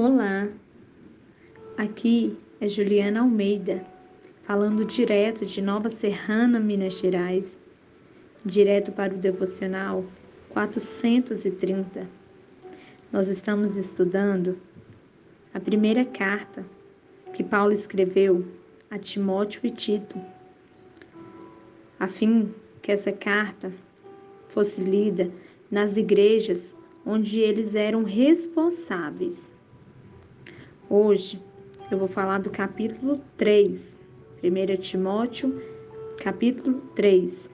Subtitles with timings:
[0.00, 0.48] Olá,
[1.76, 3.84] aqui é Juliana Almeida,
[4.42, 7.58] falando direto de Nova Serrana, Minas Gerais,
[8.44, 10.04] direto para o devocional
[10.50, 12.08] 430.
[13.10, 14.60] Nós estamos estudando
[15.52, 16.64] a primeira carta
[17.34, 18.46] que Paulo escreveu
[18.88, 20.16] a Timóteo e Tito,
[21.98, 23.72] a fim que essa carta
[24.44, 25.28] fosse lida
[25.68, 29.57] nas igrejas onde eles eram responsáveis.
[30.90, 31.38] Hoje
[31.90, 33.94] eu vou falar do capítulo 3,
[34.42, 35.62] 1 Timóteo,
[36.16, 37.50] capítulo 3,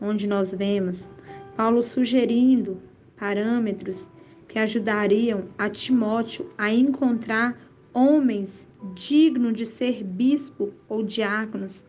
[0.00, 1.10] onde nós vemos
[1.54, 2.80] Paulo sugerindo
[3.18, 4.08] parâmetros
[4.48, 7.60] que ajudariam a Timóteo a encontrar
[7.92, 11.84] homens dignos de ser bispo ou diáconos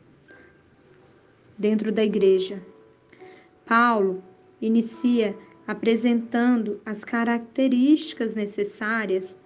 [1.57, 2.61] dentro da igreja.
[3.65, 4.21] Paulo
[4.61, 9.37] inicia apresentando as características necessárias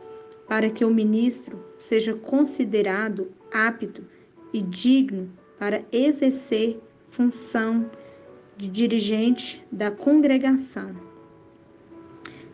[0.50, 4.04] para que o ministro seja considerado apto
[4.52, 7.90] e digno para exercer função
[8.58, 10.96] de dirigente da congregação.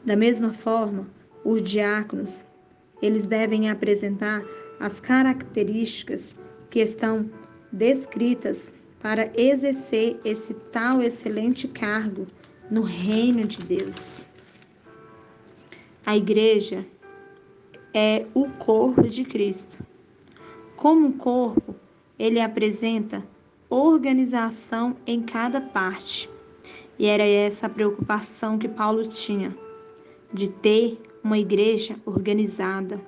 [0.03, 1.08] Da mesma forma,
[1.44, 2.45] os diáconos,
[3.02, 4.44] eles devem apresentar
[4.77, 6.36] as características
[6.70, 7.30] que estão
[7.72, 12.27] descritas para exercer esse tal excelente cargo
[12.70, 14.27] no reino de Deus.
[16.05, 16.86] A igreja
[17.98, 19.82] é o corpo de Cristo.
[20.76, 21.74] Como corpo,
[22.20, 23.26] ele apresenta
[23.70, 26.30] organização em cada parte.
[27.00, 29.58] E era essa a preocupação que Paulo tinha,
[30.34, 33.00] de ter uma igreja organizada,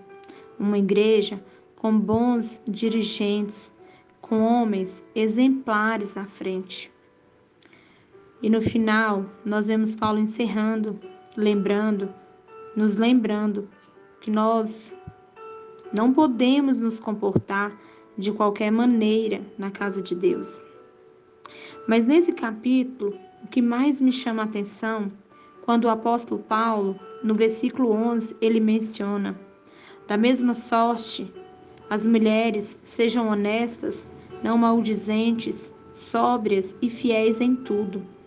[0.57, 1.43] uma igreja
[1.75, 3.73] com bons dirigentes,
[4.21, 6.89] com homens exemplares à frente.
[8.41, 10.97] E no final, nós vemos Paulo encerrando,
[11.35, 12.13] lembrando,
[12.73, 13.67] nos lembrando
[14.21, 14.93] que nós
[15.93, 17.71] não podemos nos comportar
[18.17, 20.61] de qualquer maneira na casa de Deus.
[21.87, 25.11] Mas nesse capítulo, o que mais me chama a atenção,
[25.63, 29.39] quando o apóstolo Paulo, no versículo 11, ele menciona:
[30.07, 31.33] Da mesma sorte,
[31.89, 34.09] as mulheres sejam honestas,
[34.43, 38.17] não maldizentes, sóbrias e fiéis em tudo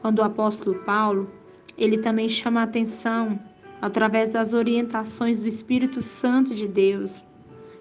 [0.00, 1.30] quando o apóstolo Paulo,
[1.76, 3.38] ele também chama a atenção
[3.80, 7.24] através das orientações do Espírito Santo de Deus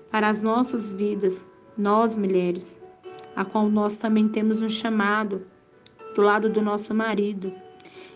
[0.09, 1.45] para as nossas vidas,
[1.77, 2.79] nós mulheres,
[3.35, 5.45] a qual nós também temos um chamado
[6.15, 7.53] do lado do nosso marido.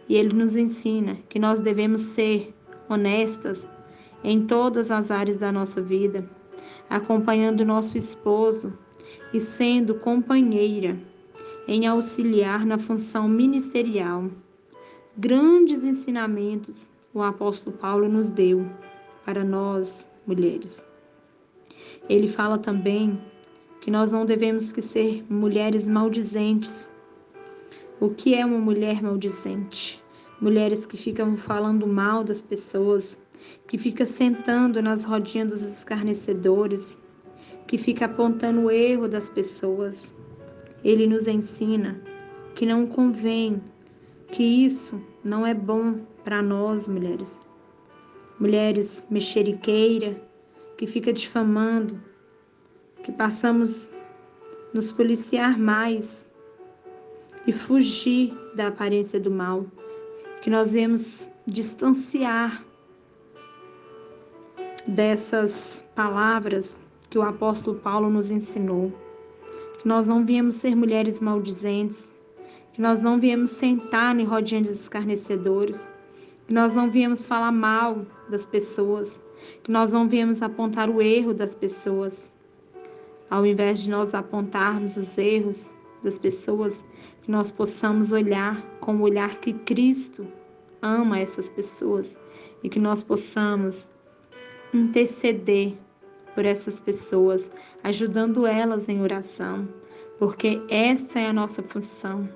[0.07, 2.53] E ele nos ensina que nós devemos ser
[2.89, 3.65] honestas
[4.23, 6.29] em todas as áreas da nossa vida,
[6.89, 8.77] acompanhando o nosso esposo
[9.33, 10.97] e sendo companheira
[11.67, 14.29] em auxiliar na função ministerial.
[15.17, 18.65] Grandes ensinamentos o apóstolo Paulo nos deu
[19.23, 20.83] para nós, mulheres.
[22.09, 23.21] Ele fala também
[23.81, 26.89] que nós não devemos que ser mulheres maldizentes.
[27.99, 30.01] O que é uma mulher maldizente?
[30.41, 33.19] Mulheres que ficam falando mal das pessoas,
[33.67, 36.99] que fica sentando nas rodinhas dos escarnecedores,
[37.67, 40.13] que fica apontando o erro das pessoas,
[40.83, 42.01] ele nos ensina
[42.55, 43.61] que não convém,
[44.27, 47.39] que isso não é bom para nós, mulheres.
[48.39, 50.19] Mulheres mexeriqueira,
[50.77, 52.01] que fica difamando,
[53.03, 53.91] que passamos
[54.73, 56.27] nos policiar mais
[57.45, 59.65] e fugir da aparência do mal,
[60.41, 62.65] que nós vemos distanciar
[64.87, 66.75] dessas palavras
[67.09, 68.91] que o apóstolo Paulo nos ensinou
[69.83, 72.09] que nós não viemos ser mulheres maldizentes,
[72.71, 75.91] que nós não viemos sentar em rodinhas de escarnecedores,
[76.47, 79.21] que nós não viemos falar mal das pessoas,
[79.63, 82.31] que nós não viemos apontar o erro das pessoas.
[83.29, 85.73] Ao invés de nós apontarmos os erros
[86.03, 86.83] das pessoas,
[87.21, 90.27] que nós possamos olhar com o olhar que Cristo
[90.81, 92.17] ama essas pessoas
[92.61, 93.87] e que nós possamos
[94.73, 95.73] interceder
[96.35, 97.49] por essas pessoas,
[97.83, 99.67] ajudando elas em oração,
[100.19, 102.27] porque essa é a nossa função.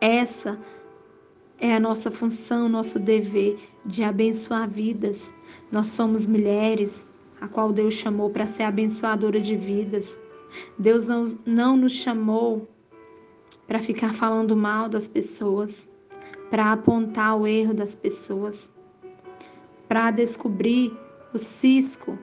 [0.00, 0.58] Essa
[1.70, 5.30] a nossa função, nosso dever de abençoar vidas.
[5.70, 7.08] Nós somos mulheres,
[7.40, 10.18] a qual Deus chamou para ser abençoadora de vidas.
[10.78, 12.68] Deus não, não nos chamou
[13.66, 15.88] para ficar falando mal das pessoas,
[16.50, 18.70] para apontar o erro das pessoas,
[19.86, 20.92] para descobrir
[21.32, 22.18] o cisco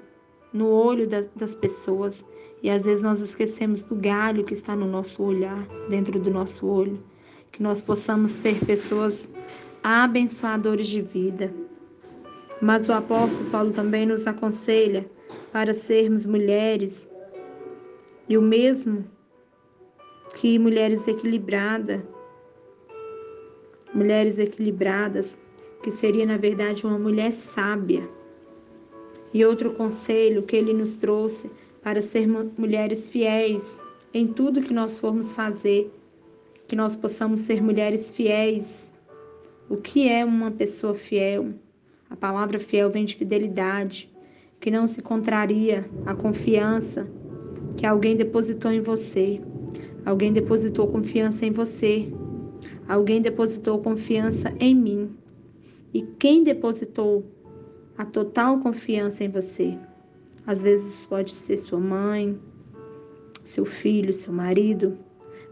[0.52, 2.26] no olho das pessoas
[2.62, 6.68] e às vezes nós esquecemos do galho que está no nosso olhar, dentro do nosso
[6.68, 7.02] olho.
[7.52, 9.30] Que nós possamos ser pessoas
[9.84, 11.54] abençoadores de vida.
[12.62, 15.10] Mas o apóstolo Paulo também nos aconselha
[15.52, 17.12] para sermos mulheres,
[18.28, 19.04] e o mesmo
[20.36, 22.02] que mulheres equilibradas,
[23.94, 25.38] mulheres equilibradas,
[25.82, 28.08] que seria na verdade uma mulher sábia.
[29.34, 31.50] E outro conselho que ele nos trouxe
[31.82, 33.82] para ser mulheres fiéis
[34.14, 35.92] em tudo que nós formos fazer,
[36.70, 38.94] que nós possamos ser mulheres fiéis.
[39.68, 41.56] O que é uma pessoa fiel?
[42.08, 44.08] A palavra fiel vem de fidelidade,
[44.60, 47.10] que não se contraria a confiança
[47.76, 49.42] que alguém depositou em você.
[50.06, 52.14] Alguém depositou confiança em você.
[52.88, 55.10] Alguém depositou confiança em mim.
[55.92, 57.26] E quem depositou
[57.98, 59.76] a total confiança em você?
[60.46, 62.40] Às vezes pode ser sua mãe,
[63.44, 64.96] seu filho, seu marido,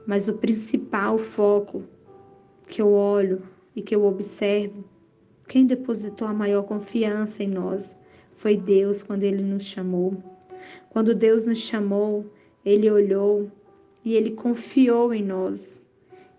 [0.07, 1.83] mas o principal foco
[2.65, 3.44] que eu olho
[3.75, 4.86] e que eu observo,
[5.48, 7.95] quem depositou a maior confiança em nós
[8.33, 10.18] foi Deus quando ele nos chamou.
[10.89, 12.25] Quando Deus nos chamou,
[12.65, 13.51] ele olhou
[14.04, 15.86] e ele confiou em nós.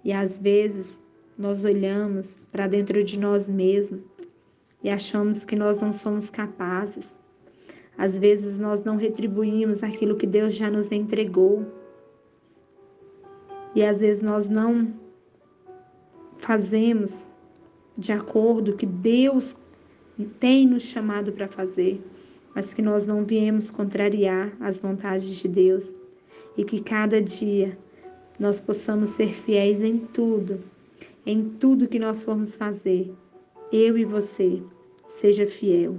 [0.02, 1.00] E às vezes
[1.36, 4.00] nós olhamos para dentro de nós mesmos
[4.82, 7.16] e achamos que nós não somos capazes.
[7.96, 11.77] Às vezes nós não retribuímos aquilo que Deus já nos entregou.
[13.74, 14.88] E às vezes nós não
[16.38, 17.12] fazemos
[17.96, 19.54] de acordo que Deus
[20.40, 22.00] tem nos chamado para fazer,
[22.54, 25.92] mas que nós não viemos contrariar as vontades de Deus
[26.56, 27.78] e que cada dia
[28.38, 30.60] nós possamos ser fiéis em tudo,
[31.26, 33.12] em tudo que nós formos fazer.
[33.72, 34.62] Eu e você,
[35.06, 35.96] seja fiel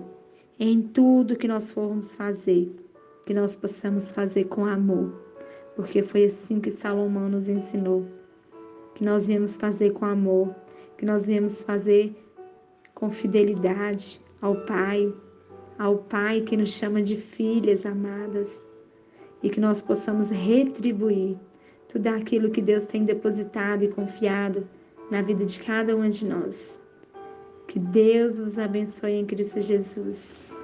[0.59, 2.69] em tudo que nós formos fazer,
[3.25, 5.13] que nós possamos fazer com amor,
[5.75, 8.05] porque foi assim que Salomão nos ensinou,
[8.95, 10.53] que nós viemos fazer com amor,
[10.97, 12.15] que nós viemos fazer
[12.93, 15.13] com fidelidade ao Pai,
[15.77, 18.63] ao Pai que nos chama de filhas amadas,
[19.41, 21.37] e que nós possamos retribuir
[21.87, 24.67] tudo aquilo que Deus tem depositado e confiado
[25.09, 26.79] na vida de cada uma de nós.
[27.67, 30.57] Que Deus os abençoe em Cristo Jesus.